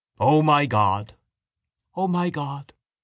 [0.25, 1.13] _—O my God!—
[1.95, 2.73] —O my God!